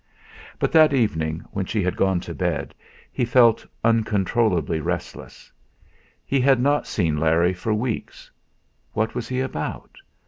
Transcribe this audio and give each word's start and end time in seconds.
But 0.57 0.71
that 0.71 0.93
evening 0.93 1.45
when 1.51 1.67
she 1.67 1.83
had 1.83 1.95
gone 1.95 2.21
to 2.21 2.33
bed 2.33 2.73
he 3.11 3.23
felt 3.23 3.63
uncontrollably 3.83 4.79
restless. 4.79 5.51
He 6.25 6.39
had 6.39 6.59
not 6.59 6.87
seen 6.87 7.19
Larry 7.19 7.53
for 7.53 7.71
weeks. 7.71 8.31
What 8.93 9.13
was 9.13 9.27
he 9.29 9.41
about? 9.41 9.99